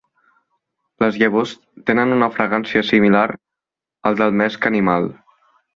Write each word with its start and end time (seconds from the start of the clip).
Les 1.03 1.19
llavors 1.23 1.53
tenen 1.91 2.15
una 2.17 2.31
fragància 2.39 2.85
similar 2.91 3.25
al 4.11 4.21
del 4.23 4.39
mesc 4.45 4.71
animal. 4.73 5.13